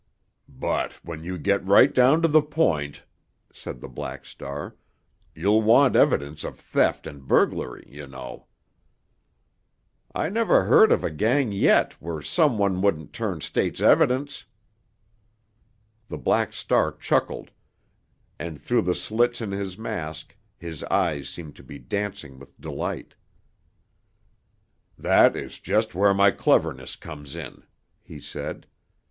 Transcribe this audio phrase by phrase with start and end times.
[0.49, 3.03] "But, when you get right down to the point,"
[3.53, 4.75] said the Black Star,
[5.35, 8.47] "you'll want evidence of theft and burglary, you know."
[10.15, 14.45] "I never heard of a gang yet where some one wouldn't turn state's evidence."
[16.07, 17.51] The Black Star chuckled,
[18.39, 23.13] and through the slits in his mask his eyes seemed to be dancing with delight.
[24.97, 27.65] "That is just where my cleverness comes in,"
[28.01, 28.65] he said.